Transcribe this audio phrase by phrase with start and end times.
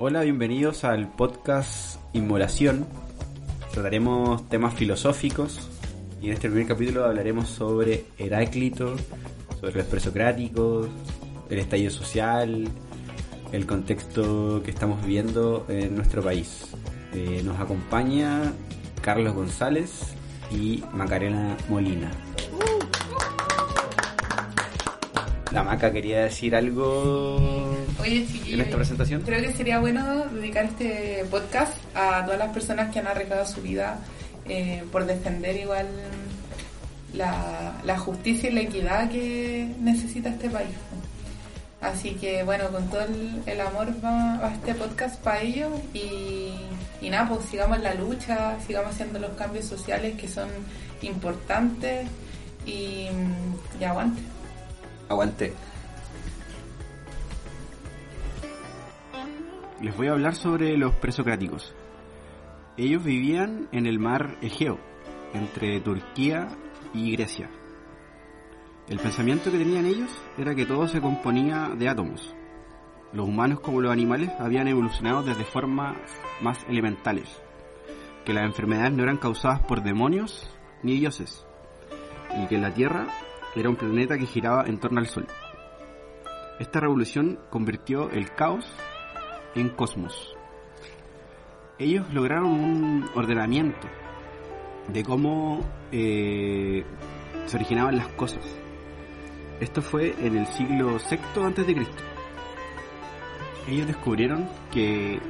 [0.00, 2.86] Hola, bienvenidos al podcast Inmolación.
[3.72, 5.68] Trataremos temas filosóficos
[6.22, 8.94] y en este primer capítulo hablaremos sobre Heráclito,
[9.58, 10.86] sobre los presocráticos,
[11.50, 12.68] el estallido social,
[13.50, 16.68] el contexto que estamos viviendo en nuestro país.
[17.12, 18.52] Eh, nos acompaña
[19.02, 20.14] Carlos González
[20.52, 22.12] y Macarena Molina.
[25.50, 27.57] La Maca quería decir algo
[28.08, 29.22] Oye, en chiquillos, esta presentación.
[29.22, 33.60] creo que sería bueno dedicar este podcast a todas las personas que han arriesgado su
[33.60, 33.98] vida
[34.48, 35.86] eh, por defender igual
[37.12, 40.74] la, la justicia y la equidad que necesita este país.
[41.82, 46.52] Así que bueno, con todo el, el amor va, va este podcast para ellos y,
[47.02, 50.48] y nada, pues sigamos la lucha, sigamos haciendo los cambios sociales que son
[51.02, 52.06] importantes
[52.64, 53.08] y,
[53.78, 54.22] y aguante.
[55.10, 55.52] Aguante.
[59.80, 61.72] Les voy a hablar sobre los presocráticos.
[62.76, 64.80] Ellos vivían en el mar Egeo,
[65.32, 66.48] entre Turquía
[66.92, 67.48] y Grecia.
[68.88, 72.34] El pensamiento que tenían ellos era que todo se componía de átomos.
[73.12, 75.96] Los humanos como los animales habían evolucionado desde formas
[76.40, 77.40] más elementales,
[78.24, 80.50] que las enfermedades no eran causadas por demonios
[80.82, 81.46] ni dioses,
[82.36, 83.06] y que la Tierra
[83.54, 85.28] era un planeta que giraba en torno al Sol.
[86.58, 88.66] Esta revolución convirtió el caos
[89.54, 90.36] en cosmos.
[91.78, 93.86] Ellos lograron un ordenamiento
[94.88, 95.60] de cómo
[95.92, 96.84] eh,
[97.46, 98.44] se originaban las cosas.
[99.60, 102.02] Esto fue en el siglo VI antes de Cristo.
[103.68, 105.20] Ellos descubrieron que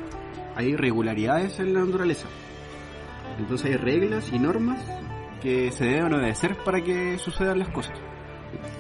[0.55, 2.29] hay irregularidades en la naturaleza.
[3.39, 4.81] Entonces hay reglas y normas
[5.43, 7.99] que se deben obedecer para que sucedan las cosas.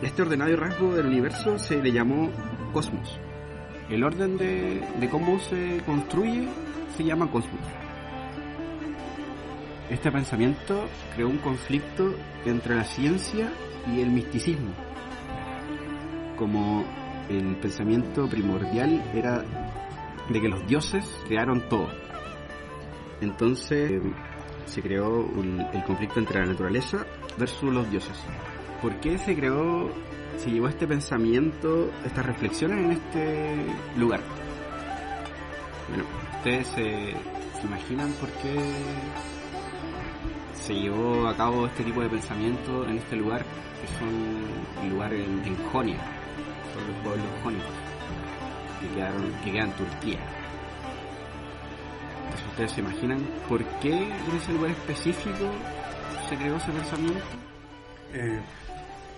[0.03, 2.31] Este ordenado rasgo del universo se le llamó
[2.73, 3.21] cosmos.
[3.91, 6.49] El orden de, cómo se construye
[6.97, 7.61] se llama cosmos.
[9.89, 13.51] Este pensamiento creó un conflicto entre la ciencia
[13.87, 14.73] y el misticismo.
[16.37, 16.85] Como
[17.31, 19.43] el pensamiento primordial era
[20.29, 21.89] de que los dioses crearon todo.
[23.23, 24.03] Entonces
[24.67, 25.27] se creó
[25.73, 27.07] el conflicto entre la naturaleza
[27.39, 28.19] versus los dioses.
[28.83, 29.91] ¿Por qué se creó,
[30.39, 33.57] se llevó este pensamiento, estas reflexiones en este
[33.97, 34.21] lugar?
[35.89, 36.05] Bueno,
[36.37, 37.15] ustedes se,
[37.65, 38.55] imaginan por qué
[40.55, 43.45] se llevó a cabo este tipo de pensamiento en este lugar,
[43.81, 45.99] que son el lugar en, en Jonia,
[46.73, 47.67] son los pueblos jónicos,
[48.81, 50.21] que, quedaron, que quedan Turquía.
[52.25, 55.51] Entonces ustedes se imaginan por qué en ese lugar específico
[56.29, 57.25] se creó ese pensamiento.
[58.13, 58.41] Eh,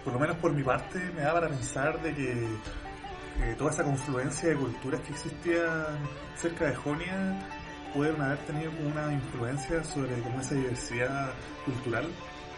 [0.05, 3.84] por lo menos por mi parte, me da para pensar de que eh, toda esa
[3.84, 5.99] confluencia de culturas que existían
[6.37, 7.49] cerca de Jonia
[7.94, 11.33] pueden haber tenido una influencia sobre como esa diversidad
[11.65, 12.06] cultural.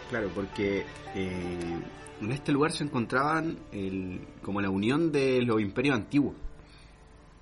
[0.09, 1.79] Claro, porque eh,
[2.21, 6.35] en este lugar se encontraban el, como la unión de los imperios antiguos.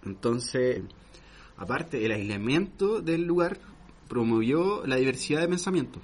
[0.06, 0.82] Entonces,
[1.58, 3.60] aparte, el aislamiento del lugar
[4.08, 6.00] promovió la diversidad de pensamiento.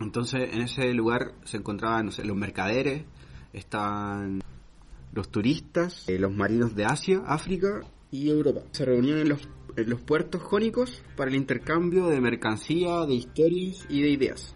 [0.00, 3.04] Entonces, en ese lugar se encontraban los mercaderes,
[3.52, 4.40] estaban
[5.12, 7.80] los turistas, eh, los marinos de Asia, África
[8.10, 8.60] y Europa.
[8.72, 13.84] Se reunían en los, en los puertos jónicos para el intercambio de mercancía, de historias
[13.88, 14.54] y de ideas.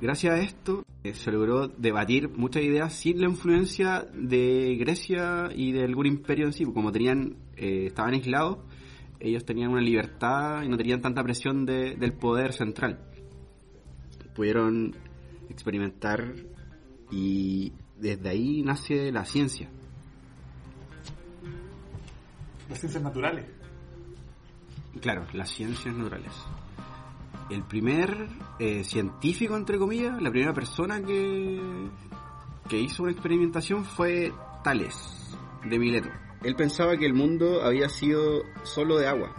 [0.00, 5.72] Gracias a esto eh, se logró debatir muchas ideas sin la influencia de Grecia y
[5.72, 8.58] de algún imperio en sí, como tenían, eh, estaban aislados,
[9.20, 12.98] ellos tenían una libertad y no tenían tanta presión de- del poder central.
[14.34, 14.94] Pudieron
[15.48, 16.34] experimentar
[17.10, 19.68] y desde ahí nace la ciencia.
[22.68, 23.46] Las ciencias naturales.
[25.00, 26.32] Claro, las ciencias naturales.
[27.50, 28.28] El primer
[28.58, 31.60] eh, científico, entre comillas, la primera persona que,
[32.68, 34.32] que hizo una experimentación fue
[34.62, 35.36] Tales,
[35.68, 36.08] de Mileto.
[36.42, 39.34] Él pensaba que el mundo había sido solo de agua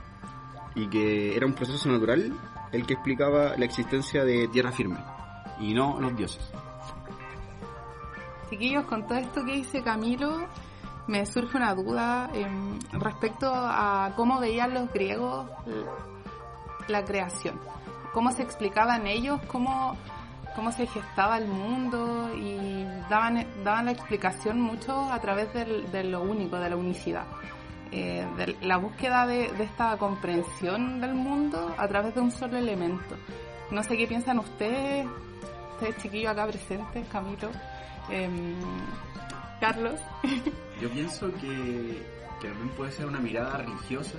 [0.76, 2.34] y que era un proceso natural
[2.76, 4.98] el que explicaba la existencia de tierra firme
[5.60, 6.52] y no los dioses.
[8.50, 10.48] Chiquillos, con todo esto que dice Camilo,
[11.08, 15.48] me surge una duda em, respecto a cómo veían los griegos
[16.88, 17.60] la creación,
[18.14, 19.98] cómo se explicaban ellos, cómo,
[20.56, 26.22] cómo se gestaba el mundo y daban, daban la explicación mucho a través de lo
[26.22, 27.26] único, de la unicidad.
[27.92, 32.58] Eh, de la búsqueda de, de, esta comprensión del mundo a través de un solo
[32.58, 33.16] elemento.
[33.72, 35.08] No sé qué piensan ustedes,
[35.74, 37.50] ustedes chiquillos acá presentes, Camilo,
[38.10, 38.56] em,
[39.60, 40.00] Carlos.
[40.82, 42.06] Yo pienso que,
[42.42, 44.18] que también puede ser una mirada religiosa,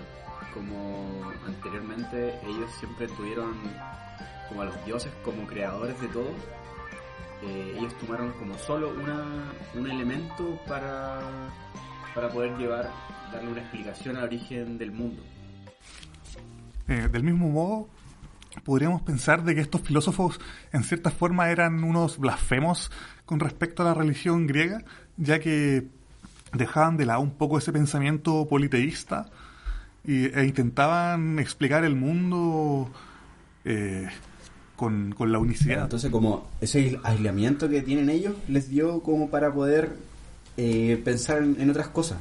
[0.54, 3.54] como anteriormente ellos siempre tuvieron
[4.48, 6.30] como a los dioses como creadores de todo.
[7.42, 11.20] Eh, ellos tomaron como solo una, un elemento para,
[12.16, 12.90] para poder llevar,
[13.30, 15.22] darle una explicación al origen del mundo.
[16.88, 17.88] Eh, del mismo modo,
[18.64, 20.40] podríamos pensar de que estos filósofos
[20.72, 22.90] en cierta forma eran unos blasfemos
[23.26, 24.82] con respecto a la religión griega,
[25.18, 25.88] ya que
[26.54, 29.26] dejaban de lado un poco ese pensamiento politeísta
[30.02, 32.90] y, e intentaban explicar el mundo
[33.66, 34.08] eh,
[34.74, 35.82] con, con, la unicidad.
[35.82, 39.96] Entonces, como ese aislamiento que tienen ellos les dio como para poder
[40.56, 42.18] eh, pensar en, otras cosas.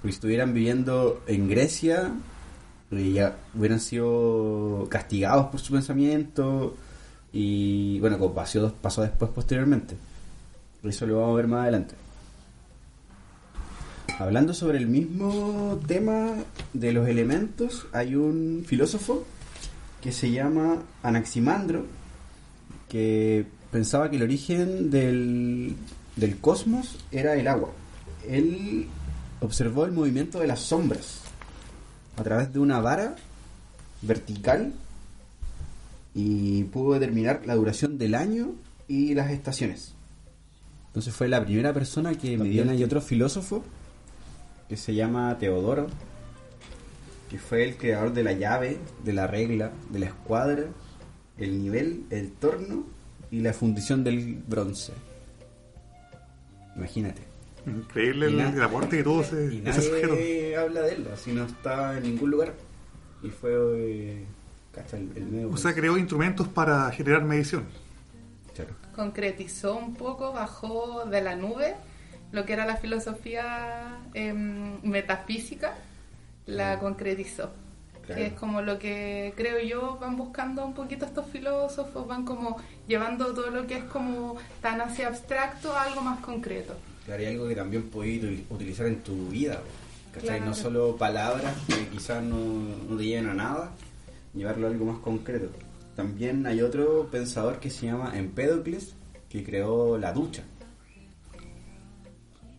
[0.00, 2.12] Porque si estuvieran viviendo en Grecia,
[2.90, 6.76] eh, ya hubieran sido castigados por su pensamiento
[7.32, 9.96] y bueno, como pasó, pasó después posteriormente.
[10.82, 11.94] Eso lo vamos a ver más adelante.
[14.18, 16.32] Hablando sobre el mismo tema
[16.72, 19.26] de los elementos, hay un filósofo
[20.00, 21.84] que se llama Anaximandro,
[22.88, 25.76] que pensaba que el origen del,
[26.16, 27.70] del cosmos era el agua.
[28.28, 28.88] Él
[29.40, 31.20] observó el movimiento de las sombras
[32.16, 33.16] a través de una vara
[34.02, 34.72] vertical
[36.14, 38.54] y pudo determinar la duración del año
[38.88, 39.94] y las estaciones.
[40.88, 43.62] Entonces fue la primera persona que me dio hay otro filósofo
[44.68, 45.88] que se llama Teodoro,
[47.30, 50.64] que fue el creador de la llave, de la regla, de la escuadra,
[51.36, 52.86] el nivel, el torno
[53.30, 54.92] y la fundición del bronce.
[56.76, 57.22] Imagínate.
[57.66, 62.04] Increíble el, aporte que tuvo ese, y nadie habla de él, así no está en
[62.04, 62.54] ningún lugar.
[63.24, 64.24] Y fue eh,
[64.92, 67.64] el, el medio O sea, creó instrumentos para generar medición.
[68.54, 68.70] Claro.
[68.94, 71.74] Concretizó un poco, bajó de la nube
[72.32, 75.74] lo que era la filosofía eh, metafísica,
[76.46, 77.50] la concretizó.
[78.06, 78.20] Claro.
[78.20, 82.56] Que es como lo que creo yo van buscando un poquito estos filósofos, van como
[82.86, 86.74] llevando todo lo que es como tan hacia abstracto a algo más concreto.
[87.04, 89.60] Claro, y algo que también puedes utilizar en tu vida,
[90.12, 90.36] ¿cachai?
[90.36, 90.46] Claro.
[90.46, 92.36] No solo palabras que quizás no,
[92.88, 93.70] no te lleven a nada,
[94.34, 95.50] llevarlo a algo más concreto.
[95.96, 98.94] También hay otro pensador que se llama Empédocles,
[99.28, 100.44] que creó la ducha.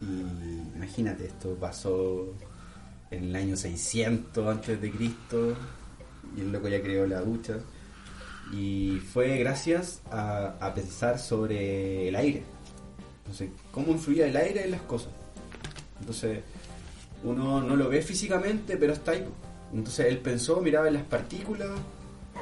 [0.01, 2.33] Y imagínate, esto pasó
[3.11, 5.55] en el año 600 antes de Cristo
[6.35, 7.57] y el loco ya creó la ducha.
[8.51, 12.43] Y fue gracias a, pensar sobre el aire.
[13.19, 15.09] Entonces, cómo influía el aire en las cosas.
[15.99, 16.39] Entonces,
[17.23, 19.25] uno no lo ve físicamente, pero está ahí.
[19.73, 21.69] Entonces, él pensó, miraba en las partículas,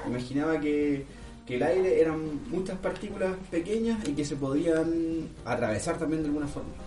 [0.05, 1.05] imaginaba que,
[1.47, 6.47] que el aire eran muchas partículas pequeñas y que se podían atravesar también de alguna
[6.47, 6.84] forma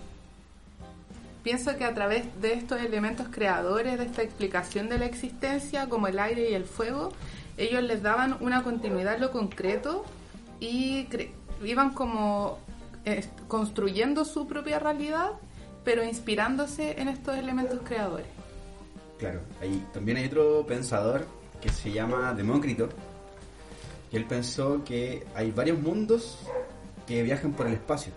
[1.43, 6.07] pienso que a través de estos elementos creadores de esta explicación de la existencia, como
[6.07, 7.11] el aire y el fuego,
[7.57, 10.05] ellos les daban una continuidad en lo concreto
[10.59, 11.07] y
[11.63, 12.59] iban como
[13.05, 15.31] eh, construyendo su propia realidad,
[15.83, 18.27] pero inspirándose en estos elementos creadores.
[19.17, 21.25] Claro, ahí también hay otro pensador
[21.61, 22.89] que se llama Demócrito,
[24.11, 26.39] y él pensó que hay varios mundos
[27.05, 28.13] que viajan por el espacio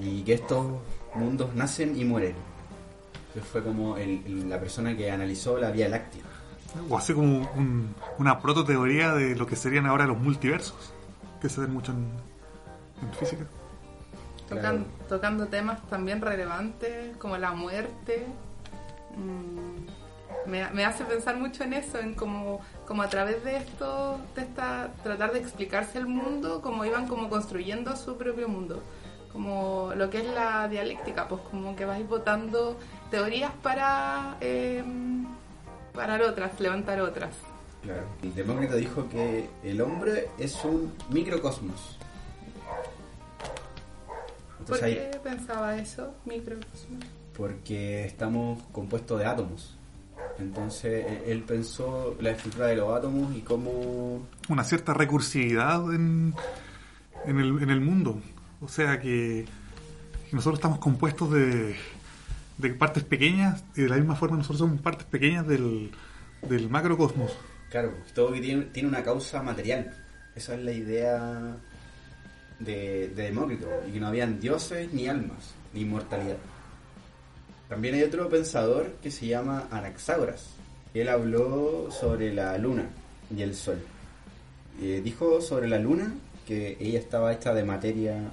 [0.00, 0.66] y que estos
[1.14, 2.34] mundos nacen y mueren.
[3.34, 6.22] Que fue como el, la persona que analizó la Vía Láctea.
[6.88, 10.92] O así como un, una prototeoría de lo que serían ahora los multiversos,
[11.40, 12.08] que se ven mucho en,
[13.02, 13.44] en física.
[14.48, 18.26] Tocan, tocando temas también relevantes como la muerte.
[19.16, 24.18] Mm, me, me, hace pensar mucho en eso, en cómo, como a través de esto,
[24.34, 28.82] de esta, tratar de explicarse el mundo, como iban como construyendo su propio mundo
[29.32, 32.78] como lo que es la dialéctica, pues como que vais votando
[33.10, 34.82] teorías para, eh,
[35.94, 37.30] para otras, levantar otras.
[37.82, 38.04] Claro.
[38.22, 41.98] El Demócrito dijo que el hombre es un microcosmos.
[44.60, 47.04] Entonces, ¿Por qué ahí, pensaba eso, microcosmos?
[47.36, 49.76] Porque estamos compuestos de átomos.
[50.38, 54.26] Entonces él pensó la estructura de los átomos y cómo...
[54.48, 56.34] Una cierta recursividad en,
[57.26, 58.20] en, el, en el mundo.
[58.62, 59.44] O sea que
[60.30, 61.74] nosotros estamos compuestos de,
[62.58, 65.90] de partes pequeñas y de la misma forma nosotros somos partes pequeñas del,
[66.70, 67.32] macrocosmos.
[67.70, 69.92] Claro, todo tiene, una causa material.
[70.34, 71.56] Esa es la idea
[72.58, 76.36] de, de Demócrito, y que no habían dioses ni almas, ni inmortalidad.
[77.68, 80.50] También hay otro pensador que se llama Anaxágoras.
[80.94, 82.84] Él habló sobre la luna
[83.34, 83.78] y el sol.
[84.80, 86.14] Eh, dijo sobre la luna
[86.46, 88.30] que ella estaba hecha de materia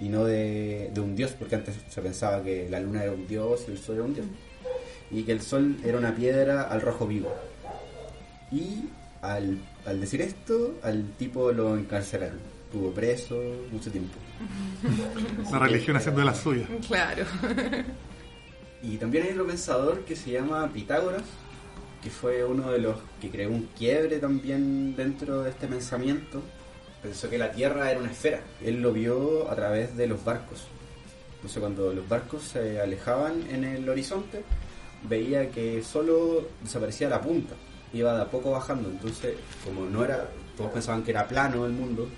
[0.00, 3.26] y no de, de un dios, porque antes se pensaba que la luna era un
[3.26, 4.26] dios y el sol era un dios.
[5.10, 7.34] Y que el sol era una piedra al rojo vivo.
[8.52, 8.84] Y
[9.22, 12.38] al, al decir esto, al tipo lo encarcelaron.
[12.66, 13.40] Estuvo preso
[13.72, 14.14] mucho tiempo.
[15.50, 16.68] La religión haciendo de las suyas.
[16.86, 17.24] Claro.
[18.82, 21.22] Y también hay otro pensador que se llama Pitágoras,
[22.02, 26.42] que fue uno de los que creó un quiebre también dentro de este pensamiento.
[27.02, 28.40] Pensó que la Tierra era una esfera.
[28.62, 30.66] Él lo vio a través de los barcos.
[31.36, 34.42] Entonces cuando los barcos se alejaban en el horizonte,
[35.08, 37.54] veía que solo desaparecía la punta.
[37.92, 38.88] Iba de a poco bajando.
[38.90, 42.08] Entonces, como no era, todos pensaban que era plano el mundo,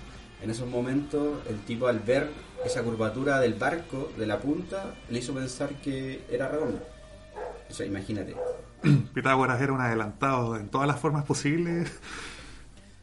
[0.41, 2.29] en esos momentos el tipo al ver
[2.65, 6.81] esa curvatura del barco, de la punta, le hizo pensar que era redondo.
[7.69, 8.35] O sea, imagínate.
[9.13, 11.91] Pitágoras era un adelantado en todas las formas posibles.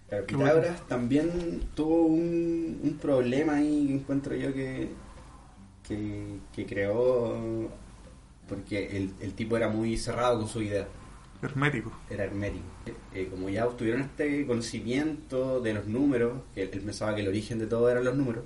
[0.09, 4.89] Claro, Qué Pitágoras también tuvo un, un problema ahí que encuentro yo que,
[5.87, 7.69] que, que creó
[8.49, 10.89] porque el, el tipo era muy cerrado con su idea,
[11.43, 11.93] Hermético.
[12.09, 12.65] era hermético.
[13.15, 17.59] Eh, como ya obtuvieron este conocimiento de los números, que él pensaba que el origen
[17.59, 18.45] de todo eran los números,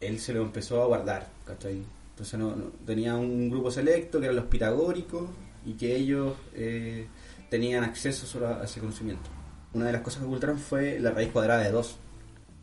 [0.00, 1.84] él se lo empezó a guardar, ¿cachai?
[2.10, 5.28] Entonces no, no- tenía un grupo selecto que eran los pitagóricos
[5.64, 7.06] y que ellos eh,
[7.48, 9.30] tenían acceso solo a, a ese conocimiento.
[9.74, 11.96] Una de las cosas que ocultaron fue la raíz cuadrada de 2,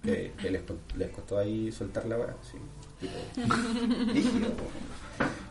[0.03, 2.57] que, que les, co- les costó ahí soltar la vara, sí,
[2.99, 3.13] tipo.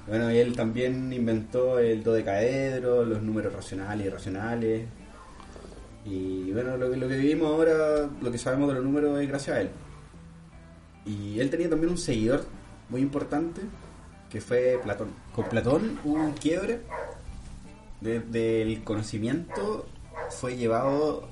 [0.07, 4.87] Bueno, y él también inventó el dodecaedro, los números racionales y irracionales.
[6.07, 9.29] Y bueno, lo que, lo que vivimos ahora, lo que sabemos de los números es
[9.29, 9.71] gracias a él.
[11.05, 12.47] Y él tenía también un seguidor
[12.89, 13.61] muy importante,
[14.31, 15.09] que fue Platón.
[15.35, 16.81] Con Platón hubo un quiebre
[18.01, 19.87] de- del conocimiento,
[20.31, 21.28] fue llevado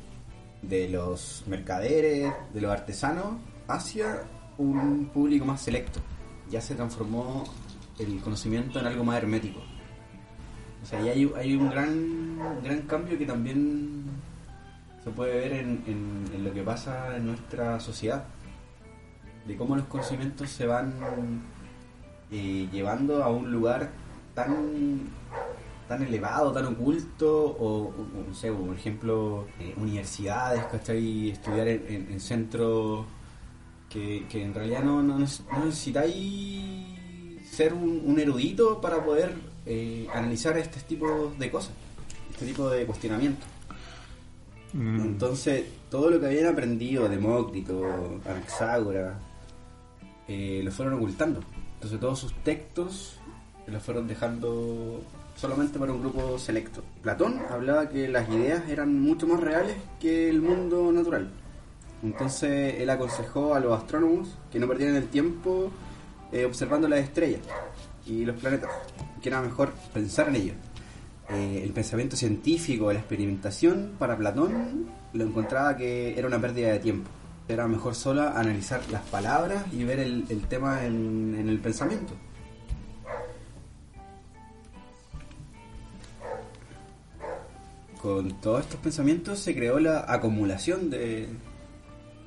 [0.69, 3.37] de los mercaderes, de los artesanos,
[3.69, 4.23] hacia
[4.59, 6.01] un público más selecto.
[6.51, 7.45] Ya se transformó
[7.99, 9.61] el conocimiento en algo más hermético.
[10.83, 14.05] O sea, ya hay, un gran, gran cambio que también
[15.03, 18.25] se puede ver en lo que pasa en nuestra sociedad.
[19.47, 20.93] De cómo los conocimientos se van
[22.31, 23.89] eh, llevando a un lugar
[24.35, 25.09] tan
[25.89, 27.93] tan elevado, tan oculto, o,
[28.29, 31.31] no sé, por ejemplo, eh, universidades, ¿cachai?
[31.31, 33.05] Estudiar en, en- en centros
[33.89, 39.35] que, que en realidad no, no, neces- no necesitáis ser un, un erudito para poder
[39.65, 41.73] eh, analizar este tipo de cosas,
[42.33, 43.47] este tipo de cuestionamientos.
[44.73, 49.15] Mm, Entonces, todo lo que habían aprendido Demócrito, Anaxágoras,
[50.29, 51.41] eh, lo fueron ocultando.
[51.75, 53.19] Entonces, todos sus textos
[53.69, 55.03] los fueron dejando
[55.37, 56.83] solamente para un grupo selecto.
[57.03, 61.31] Platón hablaba que las ideas eran mucho más reales que el mundo natural.
[62.03, 65.71] Entonces, él aconsejó a los astrónomos que no perdieran el tiempo
[66.33, 67.41] eh, observando las estrellas
[68.07, 68.71] y los planetas,
[69.23, 70.57] que era mejor pensar en ellos.
[71.31, 76.79] Eh, el pensamiento científico, la experimentación, para Platón lo encontraba que era una pérdida de
[76.79, 77.11] tiempo.
[77.49, 82.15] Era mejor solo analizar las palabras y ver el, tema en el pensamiento.
[88.07, 91.27] Con todos estos pensamientos se creó la acumulación de,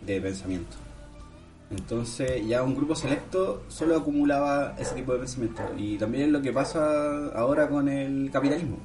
[0.05, 0.75] de pensamiento.
[1.71, 5.62] Entonces ya un grupo selecto solo acumulaba ese tipo de pensamiento.
[5.77, 8.77] Y también es lo que pasa ahora con el capitalismo.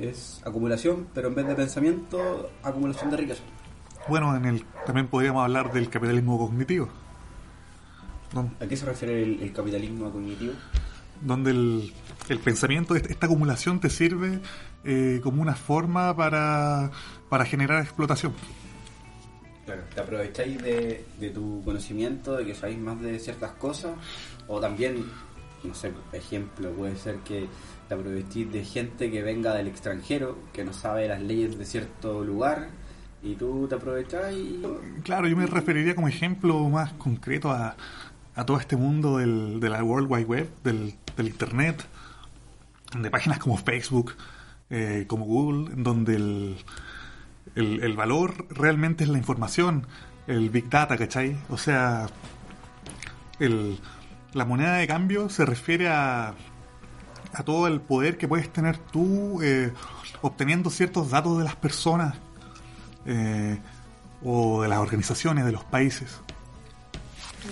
[0.00, 3.42] Es acumulación, pero en vez de pensamiento, acumulación de riqueza.
[4.08, 6.88] Bueno, en el, también podríamos hablar del capitalismo cognitivo,
[8.60, 10.52] ¿A qué se refiere el, el capitalismo cognitivo?
[11.22, 11.92] donde el,
[12.28, 14.38] el pensamiento, est- esta acumulación te sirve
[14.84, 16.90] eh, como una forma para,
[17.28, 18.32] para generar explotación.
[19.64, 23.92] Claro, te aprovecháis de, de tu conocimiento, de que sabéis más de ciertas cosas,
[24.46, 25.04] o también,
[25.64, 27.48] no sé, ejemplo, puede ser que
[27.88, 32.22] te aprovechéis de gente que venga del extranjero, que no sabe las leyes de cierto
[32.22, 32.68] lugar,
[33.22, 34.62] y tú te aprovechás y...
[35.02, 37.74] Claro, yo me referiría como ejemplo más concreto a,
[38.36, 41.84] a todo este mundo del, de la World Wide Web, del, del Internet,
[42.96, 44.12] de páginas como Facebook,
[44.70, 46.56] eh, como Google, donde el,
[47.54, 49.86] el, el valor realmente es la información,
[50.26, 51.36] el Big Data, ¿cachai?
[51.48, 52.06] O sea,
[53.38, 53.78] el,
[54.32, 56.34] la moneda de cambio se refiere a,
[57.32, 59.72] a todo el poder que puedes tener tú eh,
[60.22, 62.16] obteniendo ciertos datos de las personas
[63.06, 63.58] eh,
[64.24, 66.20] o de las organizaciones, de los países.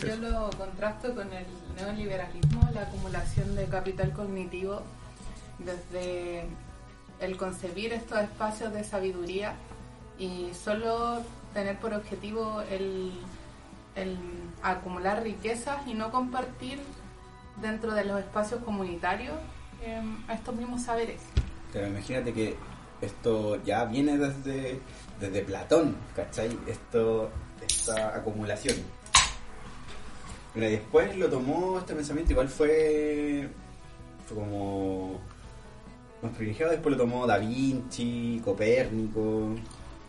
[0.02, 4.83] Yo lo contrasto con el neoliberalismo, la acumulación de capital cognitivo
[5.59, 6.47] desde
[7.25, 9.54] el concebir estos espacios de sabiduría
[10.19, 13.12] y solo tener por objetivo el,
[14.62, 16.81] acumular riquezas y no compartir
[17.61, 19.37] dentro de los espacios comunitarios
[19.83, 20.02] eh,
[20.33, 21.21] estos mismos saberes.
[21.73, 22.57] Pero imagínate que
[23.00, 24.81] esto ya viene desde,
[25.21, 26.59] desde Platón, ¿cachai?
[26.66, 28.76] Esta acumulación.
[30.54, 33.49] Después lo tomó este pensamiento, igual fue
[34.33, 35.21] como
[36.25, 39.54] más privilegiado, después lo tomó Da Vinci, Copérnico,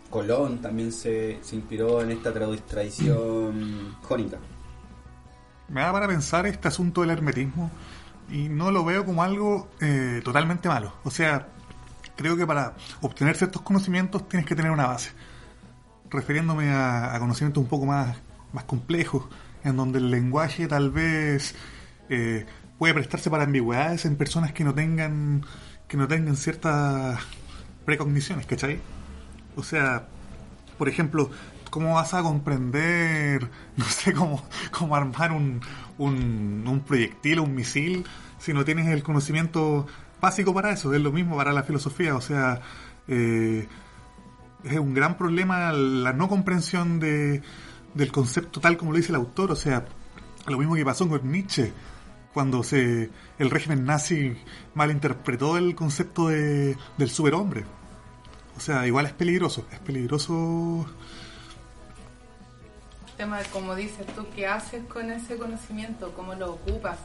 [0.10, 4.38] Colón también se, se inspiró en esta tradición jónica.
[5.68, 7.72] Me da para pensar este asunto del hermetismo
[8.32, 10.94] y no lo veo como algo eh, totalmente malo.
[11.04, 11.48] O sea,
[12.16, 15.12] creo que para obtener ciertos conocimientos tienes que tener una base.
[16.10, 18.16] Refiriéndome a, a conocimientos un poco más,
[18.54, 19.26] más complejos,
[19.64, 21.56] en donde el lenguaje tal vez
[22.10, 22.46] eh,
[22.78, 25.44] puede prestarse para ambigüedades en personas que no tengan
[25.88, 27.20] que no tengan ciertas
[27.86, 28.80] precogniciones, ¿cachai?
[29.56, 30.08] O sea,
[30.78, 31.30] por ejemplo,
[31.70, 35.62] ¿cómo vas a comprender, no sé, cómo, cómo armar un,
[35.98, 38.06] un, proyectil o un misil
[38.40, 39.86] si no tienes el conocimiento
[40.22, 40.94] básico para eso?
[40.94, 42.62] Es lo mismo para la filosofía, o sea,
[43.08, 43.68] eh,
[44.64, 47.42] es un gran problema la no comprensión de,
[47.94, 49.86] del concepto tal como lo dice el autor, o sea,
[50.48, 51.72] lo mismo que pasó con Nietzsche
[52.36, 54.38] cuando se el régimen nazi
[54.76, 57.64] malinterpretó el concepto de, del superhombre.
[58.56, 60.86] O sea, igual es peligroso, es peligroso
[63.16, 66.12] tema de como dices tú, ¿qué haces con ese conocimiento?
[66.14, 66.98] ¿Cómo lo ocupas?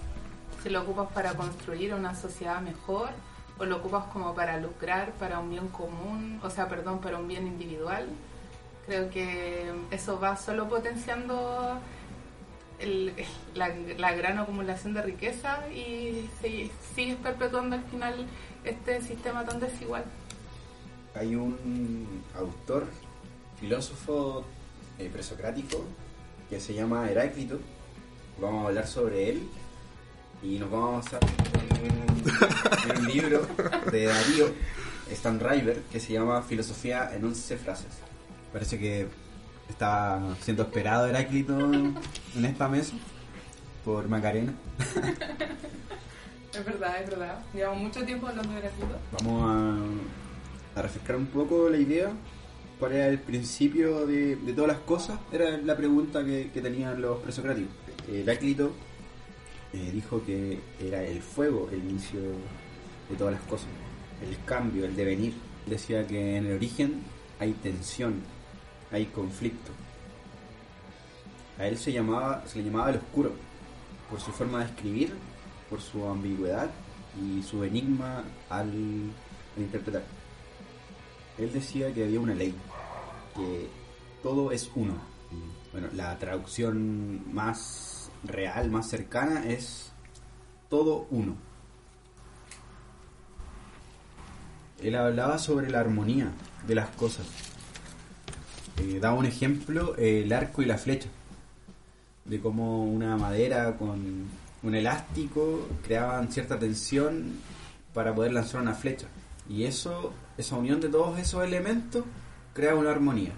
[0.63, 3.11] Si lo ocupas para construir una sociedad mejor
[3.59, 7.29] o lo ocupas como para lucrar, para un bien común, o sea, perdón, para un
[7.29, 8.09] bien individual.
[8.87, 11.79] Creo que eso va solo potenciando
[12.81, 13.13] el-
[13.55, 18.27] la, la gran acumulación de riqueza y sí- sigues perpetuando al final
[18.65, 20.05] este sistema tan desigual.
[21.15, 22.87] Hay un autor,
[23.59, 24.45] filósofo
[24.99, 25.85] eh, presocrático,
[26.49, 27.59] que se llama Heráclito.
[28.41, 29.43] Vamos a hablar sobre él
[30.43, 33.47] y nos vamos a en un, en un libro
[33.91, 34.47] de Darío
[35.11, 37.89] Stan River que se llama Filosofía en 11 frases.
[38.53, 39.07] Parece que
[39.71, 42.95] está siendo esperado Heráclito en esta mesa
[43.85, 44.53] por Macarena.
[46.53, 47.39] Es verdad, es verdad.
[47.55, 48.99] Llevamos mucho tiempo hablando de Heráclito.
[49.13, 49.43] Vamos
[50.75, 52.13] a, a refrescar un poco la idea.
[52.79, 55.19] ¿Cuál era el principio de, de todas las cosas?
[55.31, 57.73] Era la pregunta que, que tenían los presocráticos.
[58.09, 58.73] Heráclito
[59.73, 62.21] eh, dijo que era el fuego el inicio
[63.09, 63.69] de todas las cosas,
[64.29, 65.35] el cambio, el devenir.
[65.67, 67.03] Decía que en el origen
[67.39, 68.23] hay tensión,
[68.91, 69.73] hay conflicto.
[71.59, 73.33] A él se llamaba, se le llamaba el oscuro,
[74.09, 75.15] por su forma de escribir,
[75.69, 76.71] por su ambigüedad
[77.21, 78.71] y su enigma al,
[79.57, 80.03] al interpretar.
[81.39, 82.55] Él decía que había una ley,
[83.35, 83.69] que
[84.23, 84.95] todo es uno.
[85.73, 89.93] Bueno, la traducción más real, más cercana es
[90.69, 91.37] todo uno.
[94.83, 96.33] Él hablaba sobre la armonía
[96.67, 97.27] de las cosas.
[98.79, 101.09] Eh, daba un ejemplo, el arco y la flecha,
[102.25, 104.29] de cómo una madera con
[104.63, 107.33] un elástico creaban cierta tensión
[107.93, 109.07] para poder lanzar una flecha.
[109.49, 112.05] Y eso, esa unión de todos esos elementos
[112.55, 113.33] crea una armonía.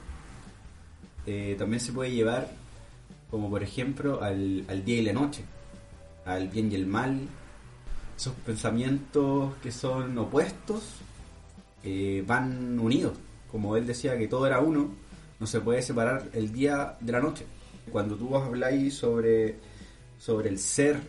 [1.27, 2.51] Eh, también se puede llevar,
[3.31, 5.45] como por ejemplo, al, al día y la noche,
[6.25, 7.29] al bien y el mal,
[8.16, 10.83] esos pensamientos que son opuestos
[11.83, 13.14] eh, van unidos.
[13.51, 14.90] Como él decía que todo era uno,
[15.43, 17.45] no se puede separar el día de la noche.
[17.91, 19.57] Cuando tú habláis sobre,
[20.17, 21.01] sobre el ser,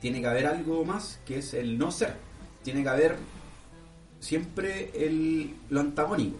[0.00, 2.16] tiene que haber algo más que es el no ser.
[2.64, 3.16] Tiene que haber
[4.18, 6.38] siempre el, lo antagónico.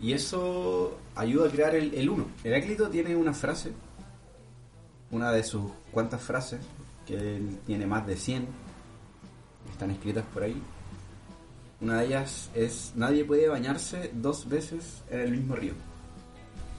[0.00, 2.28] Y eso ayuda a crear el, el uno.
[2.44, 3.72] Heráclito tiene una frase,
[5.10, 6.60] una de sus cuantas frases,
[7.04, 8.46] que él tiene más de 100,
[9.72, 10.62] están escritas por ahí.
[11.80, 15.72] Una de ellas es, nadie puede bañarse dos veces en el mismo río.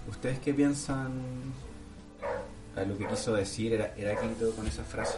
[0.08, 1.12] ¿Ustedes qué piensan
[2.76, 5.18] a lo que quiso decir Herá- Heráclito con esa frase?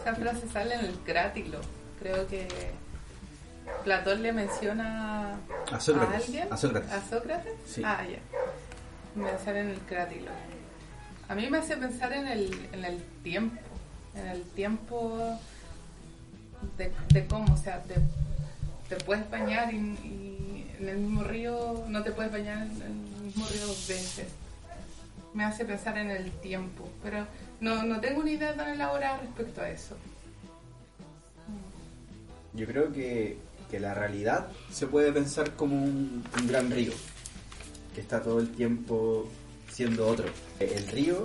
[0.00, 1.58] Esa frase sale en el Crátilo.
[1.98, 2.46] Creo que
[3.82, 5.32] Platón le menciona
[5.72, 6.14] A Sócrates.
[6.14, 6.52] a alguien.
[6.52, 6.92] A Sócrates.
[6.92, 7.52] ¿A Sócrates?
[7.66, 7.82] Sí.
[7.84, 8.18] Ah, ya.
[9.20, 10.30] Me sale en el Crátilo.
[11.28, 13.58] A mí me hace pensar en el, en el tiempo.
[14.14, 15.38] en el tiempo
[16.78, 17.94] de, cómo, o sea, te,
[18.96, 19.76] te puedes bañar y,
[20.78, 24.26] en el mismo río, no te puedes bañar en el mismo río dos veces.
[25.32, 27.26] Me hace pensar en el tiempo, pero
[27.60, 29.96] no, no tengo una idea tan elaborada respecto a eso.
[32.52, 33.38] Yo creo que,
[33.70, 36.92] que la realidad se puede pensar como un, gran río,
[37.94, 39.28] que está todo el tiempo
[39.72, 40.26] siendo otro.
[40.60, 41.24] El río,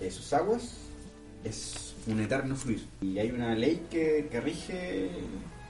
[0.00, 0.76] eh, sus aguas,
[1.44, 2.86] es un eterno fluir.
[3.02, 5.10] Y hay una ley que, que rige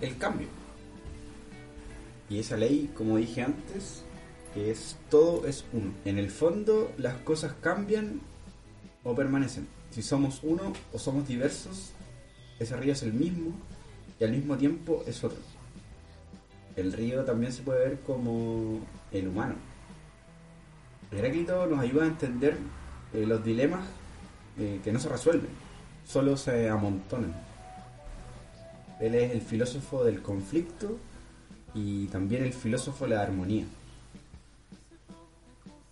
[0.01, 0.60] el cambio.
[2.31, 4.05] Y esa ley, como dije antes,
[4.55, 5.93] que es todo es uno.
[6.05, 8.21] En el fondo las cosas cambian
[9.03, 9.67] o permanecen.
[9.91, 11.91] Si somos uno o somos diversos,
[12.61, 13.53] ese río es el mismo
[14.21, 15.41] y al mismo tiempo es otro.
[16.77, 18.79] El río también se puede ver como
[19.11, 19.57] el humano.
[21.11, 22.57] Heráclito nos ayuda a entender
[23.13, 23.85] eh, los dilemas
[24.57, 25.51] eh, que no se resuelven,
[26.07, 27.35] solo se amontonan.
[29.01, 30.97] Él es el filósofo del conflicto
[31.75, 33.65] y también el filósofo la armonía.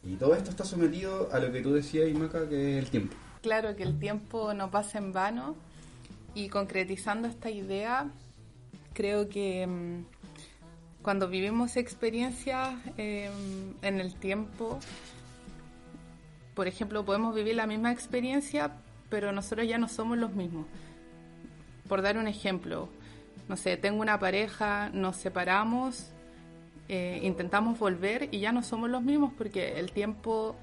[0.04, 3.16] Y todo esto está sometido a lo que tú decías, Imaca, que es el tiempo.
[3.42, 5.54] Claro, que el tiempo no pasa en vano.
[6.34, 8.10] Y concretizando esta idea,
[8.94, 10.04] creo que mm,
[11.02, 14.78] cuando vivimos experiencias em, en el tiempo,
[16.54, 18.72] por ejemplo, podemos vivir la misma experiencia,
[19.08, 20.66] pero nosotros ya no somos los mismos.
[21.88, 22.88] Por dar un ejemplo,
[23.48, 26.10] no sé, tengo una pareja, nos separamos,
[26.88, 30.56] eh, intentamos volver y ya no somos los mismos porque el tiempo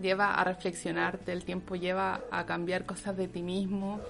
[0.00, 4.00] lleva a reflexionarte, el tiempo lleva a cambiar cosas de ti mismo.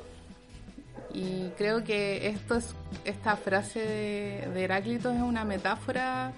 [1.12, 2.34] Y creo que
[3.04, 6.32] esta frase de, Heráclito es una metáfora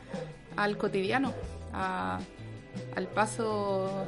[0.57, 1.33] al cotidiano,
[1.73, 4.05] al paso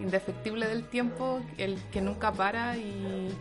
[0.00, 3.32] indefectible del tiempo, el que nunca para y,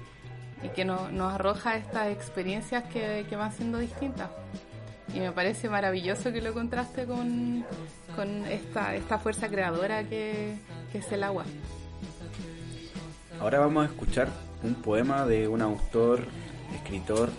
[0.69, 4.29] que nos arroja estas experiencias que, van siendo distintas.
[5.13, 7.65] Y me parece maravilloso que lo contraste con,
[8.49, 10.55] esta, esta fuerza creadora que,
[10.91, 11.43] que es el agua.
[13.39, 14.29] Ahora vamos a escuchar
[14.63, 16.25] un poema de un autor,
[16.75, 17.29] escritor,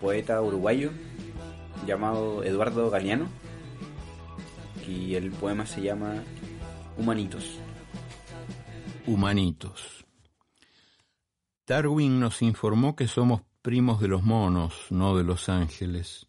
[0.00, 0.92] poeta uruguayo
[1.86, 3.26] llamado Eduardo Galeano
[4.86, 6.22] y el poema se llama
[6.96, 7.58] Humanitos.
[9.06, 9.95] Humanitos.
[11.66, 16.28] Darwin nos informó que somos primos de los monos, no de los ángeles.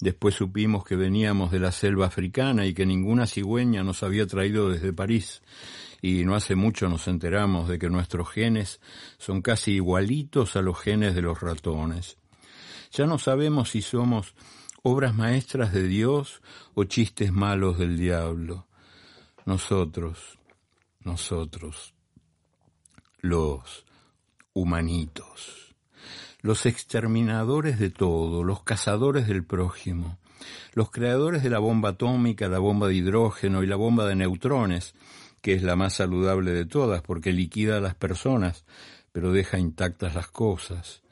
[0.00, 4.68] Después supimos que veníamos de la selva africana y que ninguna cigüeña nos había traído
[4.68, 5.42] desde París.
[6.02, 8.80] Y no hace mucho nos enteramos de que nuestros genes
[9.18, 12.16] son casi igualitos a los genes de los ratones.
[12.90, 14.34] Ya no sabemos si somos
[14.82, 16.42] obras maestras de Dios
[16.74, 18.66] o chistes malos del diablo.
[19.44, 20.38] Nosotros,
[21.04, 21.94] nosotros,
[23.20, 23.84] los
[24.52, 25.70] humanitos
[26.42, 30.18] los exterminadores de todo, los cazadores del prójimo,
[30.72, 34.94] los creadores de la bomba atómica, la bomba de hidrógeno y la bomba de neutrones,
[35.42, 38.64] que es la más saludable de todas porque liquida a las personas,
[39.12, 41.02] pero deja intactas las cosas.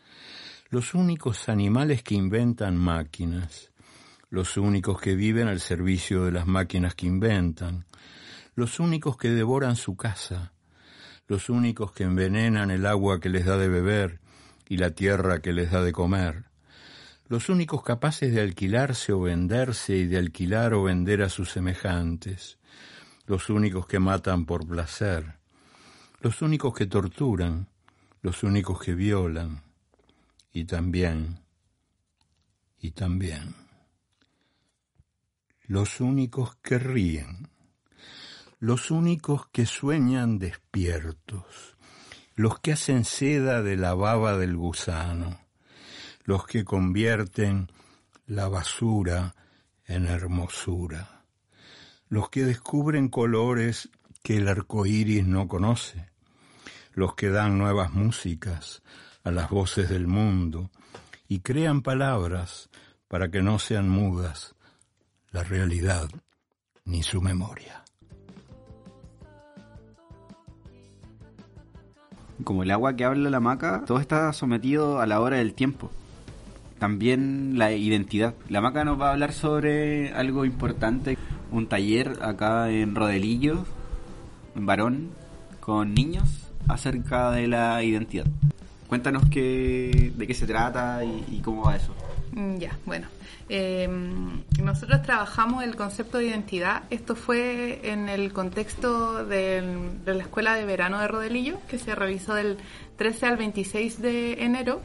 [0.70, 3.70] Los únicos animales que inventan máquinas,
[4.30, 7.86] los únicos que viven al servicio de las máquinas que inventan,
[8.54, 10.52] los únicos que devoran su casa,
[11.28, 14.18] los únicos que envenenan el agua que les da de beber,
[14.68, 16.44] y la tierra que les da de comer,
[17.28, 22.58] los únicos capaces de alquilarse o venderse y de alquilar o vender a sus semejantes,
[23.26, 25.36] los únicos que matan por placer,
[26.20, 27.68] los únicos que torturan,
[28.22, 29.62] los únicos que violan,
[30.52, 31.40] y también,
[32.80, 33.54] y también,
[35.66, 37.50] los únicos que ríen,
[38.60, 41.76] los únicos que sueñan despiertos,
[42.34, 45.40] los que hacen seda de la baba del gusano,
[46.24, 47.70] los que convierten
[48.26, 49.36] la basura
[49.86, 51.24] en hermosura,
[52.08, 53.90] los que descubren colores
[54.24, 56.10] que el arco iris no conoce,
[56.94, 58.82] los que dan nuevas músicas
[59.22, 60.70] a las voces del mundo
[61.28, 62.70] y crean palabras
[63.06, 64.56] para que no sean mudas
[65.30, 66.10] la realidad
[66.84, 67.84] ni su memoria.
[72.44, 75.90] Como el agua que habla la maca, todo está sometido a la hora del tiempo.
[76.78, 78.34] También la identidad.
[78.48, 81.18] La maca nos va a hablar sobre algo importante,
[81.50, 83.64] un taller acá en Rodelillo,
[84.54, 85.10] en Varón,
[85.60, 88.26] con niños acerca de la identidad.
[88.88, 91.92] Cuéntanos qué, de qué se trata y, cómo va eso.
[92.38, 93.06] Mm, Ya, bueno.
[93.48, 93.88] Eh,
[94.62, 96.82] nosotros trabajamos el concepto de identidad.
[96.90, 101.94] Esto fue en el contexto del- de la Escuela de Verano de Rodelillo, que se
[101.94, 102.58] realizó del
[102.96, 104.82] 13 al 26 de enero.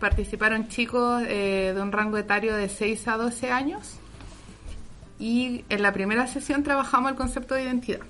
[0.00, 3.98] Participaron chicos eh, de un rango etario de 6 a 12 años.
[5.18, 8.00] Y en la primera sesión trabajamos el concepto de identidad.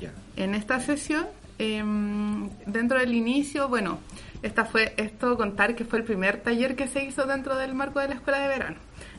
[0.00, 0.12] Ya.
[0.36, 1.26] En esta sesión,
[1.58, 3.98] em, dentro del inicio, bueno,
[4.42, 8.00] esta fue esto contar que fue el primer taller que se hizo dentro del marco
[8.00, 8.76] de la escuela de verano.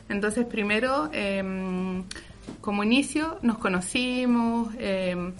[0.08, 2.04] Entonces, primero, em,
[2.60, 5.32] como inicio, nos conocimos, em,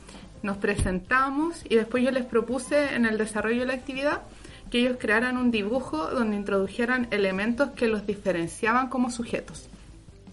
[0.43, 4.23] nos presentamos y después yo les propuse en el desarrollo de la actividad
[4.71, 9.69] que ellos crearan un dibujo donde introdujeran elementos que los diferenciaban como sujetos.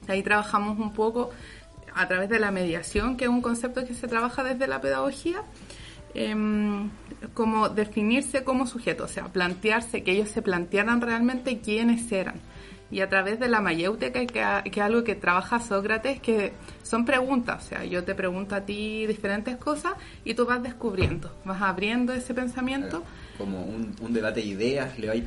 [0.08, 1.32] Ahí trabajamos un poco
[1.93, 5.41] a través de la mediación, que es un concepto que se trabaja desde la pedagogía,
[6.13, 6.89] em,
[7.34, 12.36] como definirse como sujeto, o sea, plantearse, que ellos se plantearan realmente quiénes eran.
[12.89, 14.28] Y a través de la mayéutica, que,
[14.72, 18.62] que es algo que trabaja Sócrates, que son preguntas, o sea, yo te pregunto a
[18.62, 19.93] ti diferentes cosas
[20.24, 23.04] y tú vas descubriendo, vas abriendo ese pensamiento.
[23.38, 25.24] Como un, un debate de ideas, le vais,